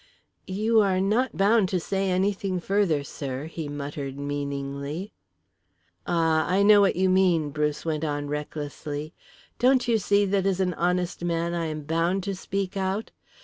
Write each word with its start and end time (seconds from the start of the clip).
"You 0.47 0.79
are 0.79 0.99
not 0.99 1.37
bound 1.37 1.69
to 1.69 1.79
say 1.79 2.09
anything 2.09 2.59
further, 2.59 3.03
sir," 3.03 3.45
he 3.45 3.69
muttered 3.69 4.17
meaningly. 4.17 5.13
"Ah, 6.07 6.47
I 6.49 6.63
know 6.63 6.81
what 6.81 6.95
you 6.95 7.07
mean," 7.07 7.51
Bruce 7.51 7.85
went 7.85 8.03
on 8.03 8.27
recklessly. 8.27 9.13
"Don't 9.59 9.87
you 9.87 9.99
see 9.99 10.25
that 10.25 10.47
as 10.47 10.59
an 10.59 10.73
honest 10.73 11.23
man 11.23 11.53
I 11.53 11.67
am 11.67 11.83
bound 11.83 12.23
to 12.23 12.33
speak 12.33 12.75
out? 12.75 13.11